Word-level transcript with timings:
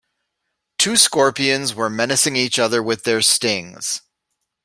Two 0.79 0.97
scorpions 0.97 1.75
were 1.75 1.87
menacing 1.87 2.35
each 2.35 2.57
other 2.57 2.81
with 2.81 3.03
their 3.03 3.21
stings. 3.21 4.01